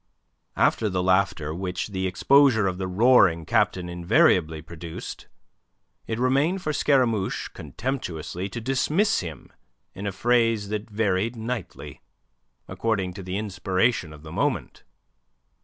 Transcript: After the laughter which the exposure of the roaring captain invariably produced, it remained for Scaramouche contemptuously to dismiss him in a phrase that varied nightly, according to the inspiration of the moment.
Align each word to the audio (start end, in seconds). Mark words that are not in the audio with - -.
After 0.55 0.89
the 0.89 1.03
laughter 1.03 1.53
which 1.53 1.89
the 1.89 2.07
exposure 2.07 2.65
of 2.65 2.79
the 2.79 2.87
roaring 2.87 3.45
captain 3.45 3.87
invariably 3.87 4.59
produced, 4.59 5.27
it 6.07 6.17
remained 6.17 6.63
for 6.63 6.73
Scaramouche 6.73 7.49
contemptuously 7.53 8.49
to 8.49 8.59
dismiss 8.59 9.19
him 9.19 9.53
in 9.93 10.07
a 10.07 10.11
phrase 10.11 10.69
that 10.69 10.89
varied 10.89 11.35
nightly, 11.35 12.01
according 12.67 13.13
to 13.13 13.21
the 13.21 13.37
inspiration 13.37 14.11
of 14.11 14.23
the 14.23 14.31
moment. 14.31 14.81